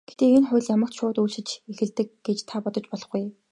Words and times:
Гэхдээ 0.07 0.29
энэ 0.37 0.47
хууль 0.49 0.69
ямагт 0.75 0.95
шууд 0.97 1.17
үйлчилж 1.19 1.49
эхэлдэг 1.71 2.07
гэж 2.25 2.39
та 2.49 2.55
бодож 2.63 2.85
болохгүй. 2.89 3.23